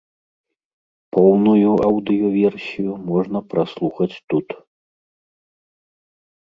[1.15, 4.47] Поўную аўдыёверсію можна праслухаць тут.